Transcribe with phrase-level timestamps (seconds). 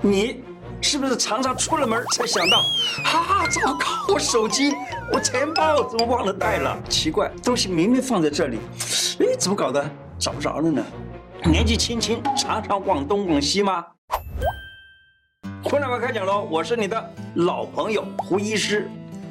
[0.00, 0.44] 你
[0.80, 2.58] 是不是常常出了门才想到，
[3.04, 4.72] 啊，糟糕，我手机、
[5.12, 6.80] 我钱包怎么忘了带了？
[6.88, 8.60] 奇怪，东西明明放在这里，
[9.18, 9.90] 哎，怎么搞的？
[10.16, 10.84] 找不着了呢？
[11.44, 13.84] 年纪轻轻常常往东往西吗？
[15.64, 18.88] 胡乃文开讲喽，我是你的老朋友胡医师。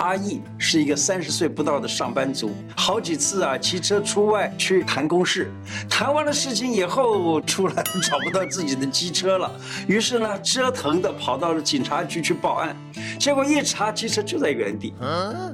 [0.00, 5.50] 阿义是一个三十岁不到的上班族，好几次啊骑车出外去谈公事，
[5.90, 9.50] 谈完了事情以后出来 找不到自己的机车了，
[9.86, 12.74] 于是呢折腾的跑到了警察局去报案，
[13.18, 14.94] 结果一查机车就在原地，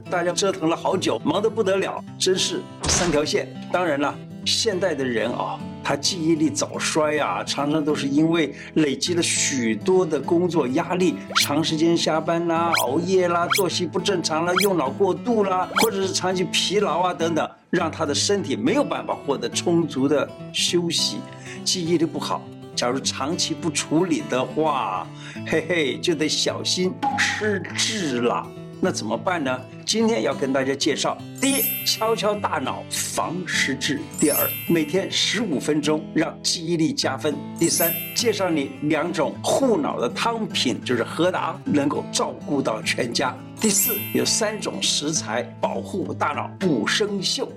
[0.09, 3.48] 大家折腾了好久，忙得不得了，真是三条线。
[3.73, 5.59] 当然了，现代的人啊。
[5.88, 11.14] 他记忆力早衰啊，常常都是因为累积了许多的工作压力，
[11.45, 21.18] 长时间下班啦、熬夜啦、作息不正常啦、用脑过度啦，或者是长期疲劳啊等等，让他的身体没有办法获得充足的休息，
[21.62, 22.42] 记忆力不好。
[22.74, 25.06] 假如长期不处理的话，
[25.46, 28.45] 嘿嘿，就得小心失智了。
[28.80, 29.59] 那怎么办呢？
[29.87, 47.49] 今天要跟大家介绍：第一，敲敲大脑防失智；第二，每天十五分钟让记忆力加分；第三，介绍你两种护脑的汤品，就是和达能够照顾到全家；第四，有三种食材保护大脑不生锈。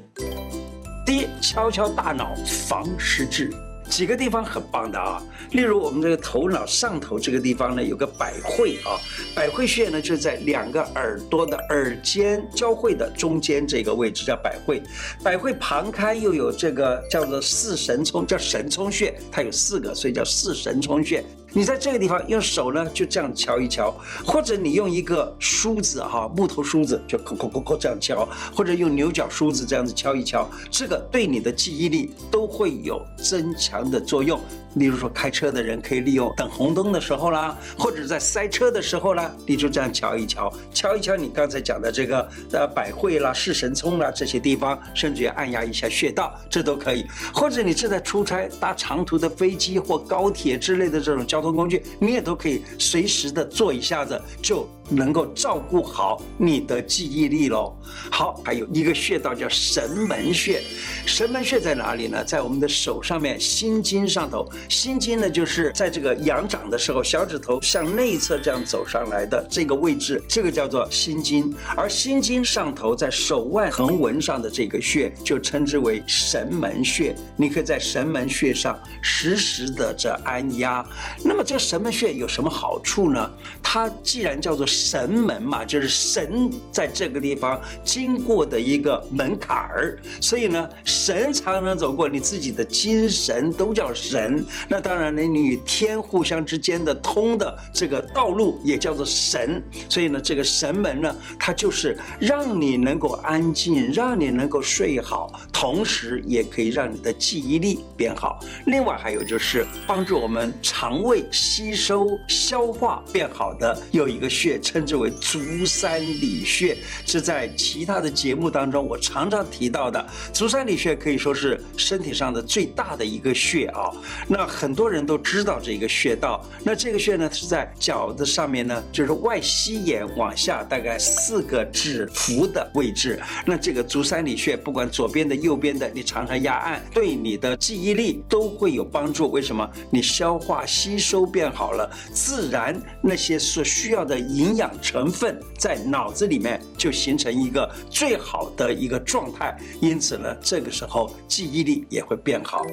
[1.06, 3.52] 第一，敲敲大脑防失智。
[3.90, 8.95] 几个地方很棒的啊，例如我们这个头脑上头这个地方呢，有个百会啊，
[9.36, 14.82] 百会穴呢就在两个耳朵的耳尖交汇的中间这个位置叫百会，
[15.23, 21.23] 百会旁开又有这个叫做四神聪，叫神聪穴，它有四个，所以叫四神聪穴。
[21.52, 23.92] 你在这个地方用手呢，就这样敲一敲，
[24.23, 34.39] 或者你用一个梳子哈，木头梳子就抠抠抠抠这样敲，或者用牛角梳子这样子敲一敲，这个对你的记忆力都会有增强的作用。
[34.75, 47.05] 例如说，开车的人可以利用等红灯的时候啦，或者在塞车的时候啦，你就这样敲一敲，敲一敲你刚才讲的这个呃百会啦、视神聪啦这些地方，甚至于按压一下穴道，这都可以。
[47.33, 54.70] 或者你正在出差搭长途的飞机或高铁之类的这种交通工具，你也都可以随时的做一下子就。
[54.89, 57.76] 能够照顾好你的记忆力喽。
[58.11, 60.61] 好，还有一个穴道叫神门穴，
[61.05, 62.23] 神门穴在哪里呢？
[62.23, 64.48] 在我们的手上面心经上头。
[64.67, 71.54] 心经呢，就是在这个仰掌的时候，小指头向内侧这样走上来的这个位置，这个叫做心经。
[71.76, 77.16] 而心经上头在手腕横纹上的这个穴，就称之为神门穴。
[77.36, 80.86] 你可以在神门穴上实时的这按压。
[81.23, 83.30] 那么这神门穴有什么好处呢？
[83.61, 94.45] 它既然叫做神门嘛，就是神在这个地方经过的一个门槛儿，所以呢，神常常走过，你自己的精神都叫神。
[94.70, 99.62] 那当然呢，你与天互相之间的通的这个道路也叫做神。
[99.90, 108.40] 所以呢，这个神门呢，它就是让你能够安静，让你能够睡好，同时也可以让你的记忆力变好。
[108.67, 114.58] 另外还有就是帮助我们肠胃吸收、消化变好的有一个穴。
[114.69, 120.05] 称之为足三里穴，是在其他的节目当中我常常提到的。
[120.31, 123.89] 足三里穴可以说是身体上的最大的一个穴啊。
[124.27, 126.45] 那很多人都知道这个穴道。
[126.63, 133.19] 那这个穴呢是在脚的上面呢，就是外膝眼往下大概四个指腹的位置。
[133.47, 139.31] 那这个足三里穴，不管左边的、右边的，你常常压按，对你的记忆力都会有帮助。
[139.31, 139.68] 为什么？
[139.89, 144.69] 你消化吸收变好了，自然那些所需要的营养养。
[144.81, 152.65] 成分在脑子里面就形成一个最好的一个状态，因此呢，这个时候记忆力也会变好。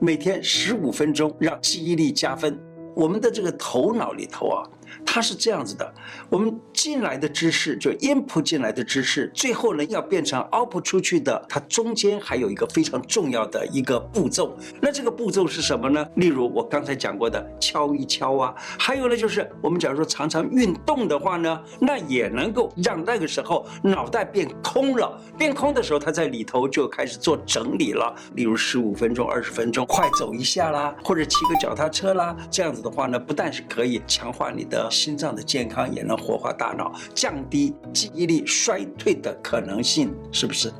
[0.00, 2.56] 每天十五分钟，让记忆力加分。
[2.94, 4.62] 我们的这个头脑里头啊。
[5.04, 5.94] 它是这样子的，
[6.28, 14.56] 我们进来的知识就 input 进来的知识，最后呢要变成 output 出去的，它中间还有一个非常重要的一个步骤。
[14.80, 16.06] 那这个步骤是什么呢？
[16.16, 25.20] 例如我刚才讲过的敲一敲啊，还有呢就是我们假如说常常运动的话呢，那也能够让那个时候脑袋变空了。
[25.36, 28.14] 变空的时候，它在里头就开始做整理了。
[28.34, 34.77] 例如十五分钟、二十分钟快走一下啦，或者骑个脚踏车啦，这样子的话呢，不但是可以强化你的。
[34.90, 40.70] 心脏的健康也能活化大脑，降低记忆力衰退的可能性，是不是？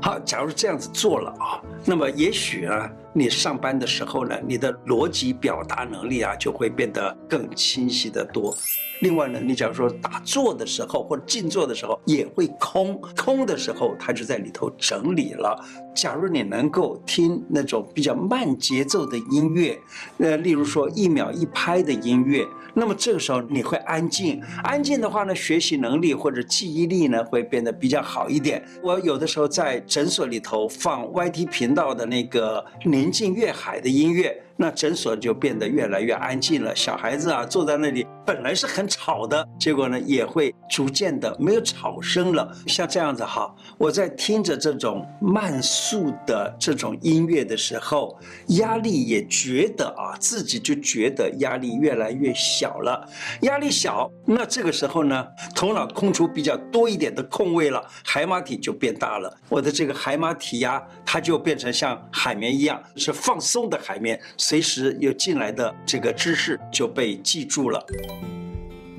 [0.00, 8.56] 好，假如这样子做了啊，那么也许啊，你上班的时候呢，你的逻辑表达能力啊，就会变得更清晰得多。
[9.00, 15.56] 另外呢，你假如说打坐的时候或者静坐的时候也会空，空的时候它就在里头整理了。
[15.94, 19.78] 假如你能够听那种比较慢节奏的音乐，
[20.18, 22.44] 呃，例如说一秒一拍的音乐，
[22.74, 28.64] 那么这个时候你会安静，安静的话呢，学习能力或者记忆力呢会变得比较好一点。
[28.82, 32.64] 我有的时候在诊所里头放 YT 频道的那个
[32.98, 34.42] 宁静粤海的音乐。
[34.60, 42.52] 那诊所就变得越来越安静了，小孩子啊坐在那里本来是很吵的，结果呢也会逐渐的没有吵声了。
[42.66, 48.18] 像这样子哈，我在听着这种慢速的这种音乐的时候，
[48.48, 53.08] 压力也觉得啊自己就觉得压力越来越小了。
[53.42, 55.24] 压力小，那这个时候呢，
[55.54, 59.32] 头脑空出比较多一点的空位了，海马体就变大了。
[59.48, 64.20] 我的这个海马体呀，它就变成像海绵一样，是放松的海绵。
[64.48, 67.84] 随时有进来的这个知识就被记住了。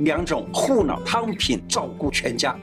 [0.02, 2.56] 两种护脑汤品照顾全家，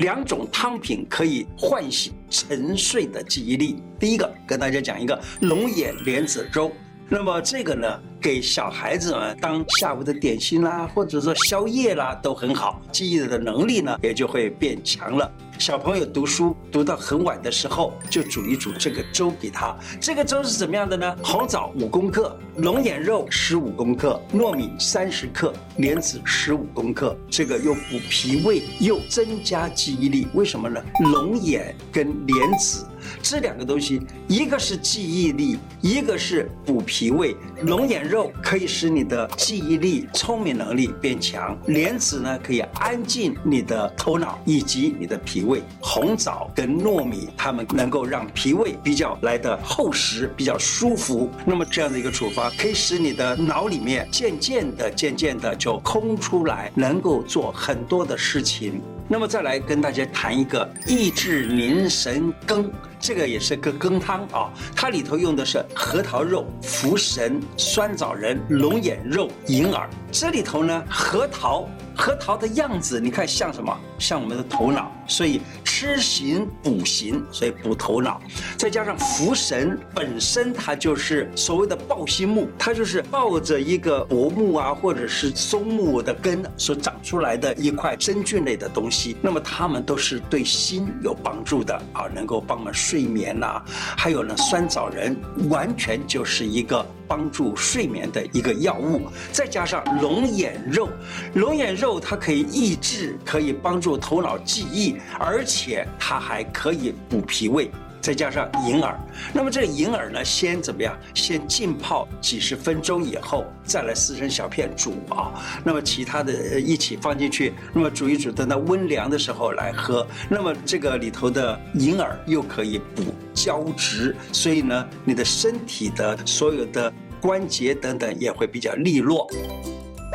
[0.00, 3.80] 两种汤品可以唤醒沉睡的记忆力。
[3.96, 6.72] 第一个跟大家讲一个龙眼莲子粥，
[7.08, 7.86] 那么这个呢，
[8.20, 15.32] 给小孩子们当下午的点心啦，或者说宵夜啦，都很好，记忆的能力呢也就会变强了。
[15.62, 19.72] 小朋友读书读到很晚的时候，就煮一煮这个粥给他。
[20.00, 21.16] 这个粥是怎么样的呢？
[21.22, 27.16] 红枣五公克，龙眼肉十五公克，糯米三十克，莲子十五公克。
[27.30, 30.82] 这个又补脾胃又增加记忆力，为什么呢？
[30.98, 32.84] 龙眼跟莲子
[33.22, 37.36] 这两个东西，一个是记忆力，一个是补脾胃。
[37.62, 45.51] 龙眼肉可以使你的记忆力、聪明能力变强，莲子呢可以安静你的头脑以及你的脾胃。
[45.80, 51.28] 红枣跟糯米，它们能够让脾胃比较来的厚实，比较舒服。
[51.44, 58.80] 那么这样的一个处方，可以使你的脑里面渐渐的、渐渐的就空出来，能够做很多的事情。
[59.08, 62.70] 那么再来跟大家谈一个益智凝神羹，
[63.02, 69.90] 这个也是个羹汤啊，它里头用的是核桃肉、茯神、酸枣仁、龙眼肉、银耳。
[70.12, 71.68] 这里头呢，核桃。
[71.94, 73.78] 核桃的样子，你看像什么？
[73.98, 78.18] 像我们的头脑，所以吃行补行，所以补头脑。
[78.56, 89.14] 再加上茯神本身，它就是所谓的抱心木，它就是抱着一个柏木啊，或者是松木的根所长出来的一块真菌类的东西。
[89.20, 93.62] 那么它们都是对心有帮助的啊，能够帮我们睡眠呐、
[93.96, 95.16] 还有呢，酸枣仁
[95.48, 96.84] 完全就是一个。
[97.08, 99.02] 帮助睡眠的一个药物，
[99.32, 100.88] 再加上龙眼肉，
[101.34, 107.70] 龙眼肉它可以抑制，可以帮助头脑记忆，而且它还可以补脾胃。
[108.02, 108.98] 再加上银耳，
[109.32, 110.98] 那么这个银耳呢，先怎么样？
[111.14, 115.30] 先浸泡几十分钟以后，再来撕成小片煮啊。
[115.62, 120.04] 那么其他的一起放进去，那么煮一煮，等到温凉的时候来喝。
[120.28, 129.30] 那么这个里头的银耳又可以补胶质，所以呢，你的身体的所有的关节等等也会比较利落。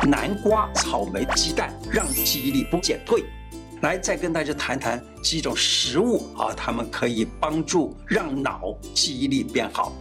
[0.06, 3.24] 南瓜、草莓、鸡蛋，让记忆力不减退。
[3.82, 9.92] 来，再跟大家谈谈几种食物啊，它们可以帮助让脑记忆力变好。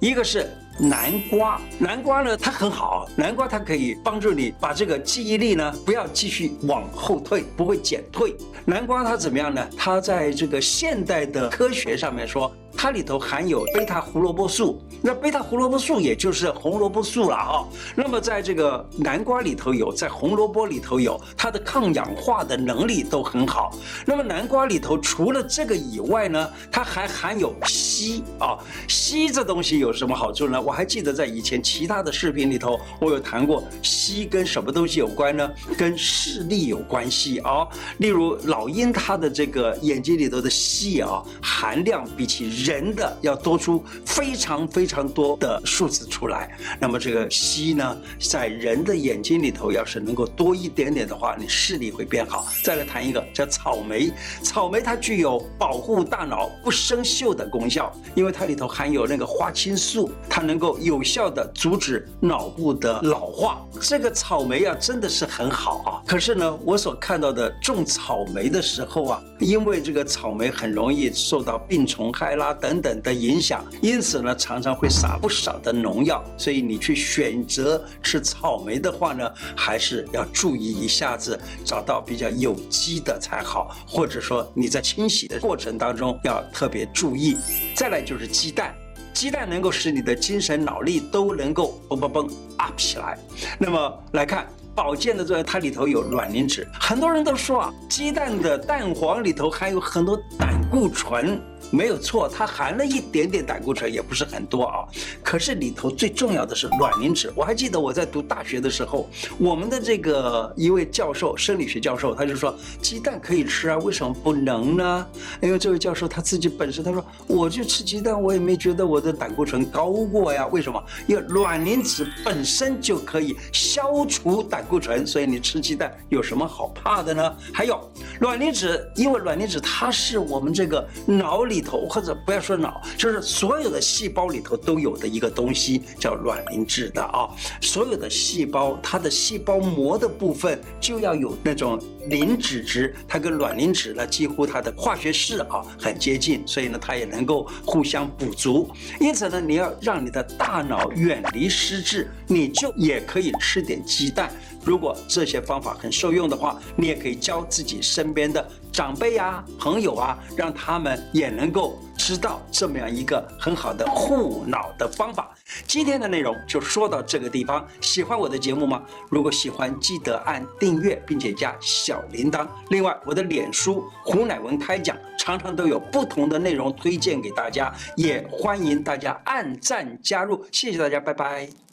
[0.00, 0.48] 一个是
[0.78, 8.36] 南瓜，南瓜呢，它很好，南瓜它可以帮助你把这个记忆力呢，不要继续往后退，不会减退。
[8.64, 9.68] 南瓜它怎么样呢？
[9.76, 12.54] 它在这个现代的科学上面说。
[12.76, 17.64] 它里头含有贝塔胡萝卜素，那贝塔胡萝卜素也就是红萝卜素了啊。
[17.94, 23.74] 那么在这个南瓜里头有，在红萝卜里头有，它的抗氧化的能力都很好。
[24.04, 28.58] 那么南瓜里头除了这个以外呢，它还含有硒啊。
[28.88, 30.60] 硒这东西有什么好处呢？
[30.60, 35.50] 我还记得在以前其他的视频里头，我有谈过硒跟什么东西有关呢？
[35.78, 37.66] 跟视力有关系啊。
[37.98, 52.46] 例如老鹰它的这个眼睛里头的硒啊含量比起人的要多出非常非常多的数字出来，那么这个硒呢，在人的眼睛里头要是能够多一点点的话，你视力会变好。
[52.62, 54.10] 再来谈一个叫草莓，
[54.42, 63.62] 草莓它具有保护大脑不生锈的功效，因为它里头含有那个花青素，它能够有效地阻止脑部的老化。
[63.78, 66.00] 这个草莓啊，真的是很好啊。
[66.06, 72.53] 可是呢，我所看到的种草莓的时候啊，因为这个草莓很容易受到病虫害啦。
[72.60, 76.22] 等等的影响，因此呢，常常会撒不少的农药。
[76.36, 87.36] 所以你去选择吃草莓的话呢，还是要注意一下子找到比较有机的才好，或者说你在清洗的过程当中要特别注意。
[87.74, 88.74] 再来就是鸡蛋。
[89.12, 93.16] 鸡蛋能够使你的精神脑力都能够蹦蹦蹦 up 起来。
[93.60, 94.44] 那么来看
[94.74, 96.66] 保健的作用，它里头有卵磷脂。
[96.80, 101.40] 很多人都说啊，鸡蛋的蛋黄里头含有很多胆固醇。
[101.70, 104.84] 没有错，它含了一点点胆固醇，也不是很多啊。
[105.22, 107.32] 可是里头最重要的是卵磷脂。
[107.34, 115.06] 我还记得我在读大学的时候，我们的这个一位教授，生理学教授，他就说鸡蛋可以吃啊，为什么不能呢？
[115.40, 120.46] 因为这位教授他自己本身他说，我就吃鸡蛋，我也没觉得我的胆固醇高过呀。
[120.48, 120.82] 为什么？
[121.06, 127.36] 因为卵磷脂本身就可以消除胆固醇，所以你吃鸡蛋有什么好怕的呢？
[127.52, 127.80] 还有
[128.20, 131.64] 卵磷脂，因为卵磷脂它是我们这个脑里里。
[131.64, 137.26] 头或者不要说脑，就是所有的细胞里头都有的一个东西叫卵磷脂的啊。
[137.62, 148.70] 所有的细胞，它的细胞膜的部分就要有那种磷脂质，它跟卵磷脂呢几乎它的化学式啊很接近，所以呢它也能够互相补足。
[149.00, 154.30] 因此呢，你要让你的大脑远离失智，你就也可以吃点鸡蛋。
[154.62, 165.32] 如果这些方法很受用的话，你也可以教自己身边的长辈啊、朋友啊，让他们也能够知道这么样一个很好的护脑的方法。
[165.64, 167.64] 今天的内容就说到这个地方。
[167.80, 168.82] 喜欢我的节目吗？
[169.08, 172.44] 如果喜欢，记得按订阅，并且加小铃铛。
[172.70, 180.44] 另外，我的脸书胡乃文开讲常常都有不同的内容推荐给大家，也欢迎大家按赞加入。
[180.50, 181.63] 谢谢大家，拜拜。